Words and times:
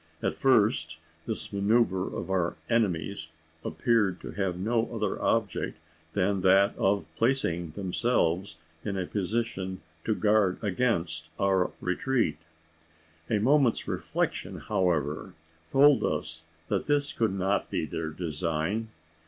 At 0.23 0.33
first, 0.33 0.97
this 1.27 1.53
manoeuvre 1.53 2.07
of 2.17 2.31
our 2.31 2.55
enemies 2.71 3.29
appeared 3.63 4.19
to 4.21 4.31
have 4.31 4.57
no 4.57 4.89
other 4.91 5.21
object 5.21 5.77
than 6.13 6.41
that 6.41 6.75
of 6.75 7.05
placing 7.17 7.69
themselves 7.73 8.57
in 8.83 8.97
a 8.97 9.05
position 9.05 9.79
to 10.05 10.15
guard 10.15 10.57
against 10.63 11.29
our 11.39 11.69
retreat. 11.79 12.39
A 13.29 13.37
moment's 13.37 13.87
reflection, 13.87 14.57
however, 14.61 15.35
told 15.71 16.03
us 16.03 16.47
that 16.67 16.87
this 16.87 17.13
could 17.13 17.33
not 17.33 17.69
be 17.69 17.85
the 17.85 18.09
design. 18.09 18.89